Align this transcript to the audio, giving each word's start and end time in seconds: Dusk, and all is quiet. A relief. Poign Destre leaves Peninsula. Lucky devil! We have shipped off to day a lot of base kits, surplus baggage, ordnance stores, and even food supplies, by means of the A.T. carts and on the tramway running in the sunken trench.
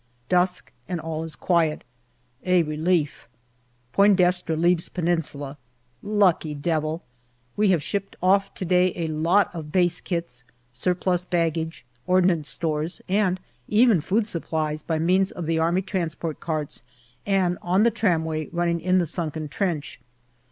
Dusk, 0.29 0.73
and 0.89 0.99
all 0.99 1.23
is 1.23 1.35
quiet. 1.35 1.83
A 2.43 2.63
relief. 2.63 3.27
Poign 3.93 4.15
Destre 4.15 4.57
leaves 4.59 4.89
Peninsula. 4.89 5.59
Lucky 6.01 6.55
devil! 6.55 7.03
We 7.55 7.67
have 7.69 7.83
shipped 7.83 8.15
off 8.19 8.51
to 8.55 8.65
day 8.65 8.93
a 8.95 9.05
lot 9.05 9.53
of 9.53 9.71
base 9.71 10.01
kits, 10.01 10.43
surplus 10.73 11.23
baggage, 11.23 11.85
ordnance 12.07 12.49
stores, 12.49 12.99
and 13.07 13.39
even 13.67 14.01
food 14.01 14.25
supplies, 14.25 14.81
by 14.81 14.97
means 14.97 15.29
of 15.29 15.45
the 15.45 15.57
A.T. 15.57 15.83
carts 16.39 16.81
and 17.27 17.59
on 17.61 17.83
the 17.83 17.91
tramway 17.91 18.47
running 18.51 18.79
in 18.81 18.97
the 18.97 19.05
sunken 19.05 19.49
trench. 19.49 19.99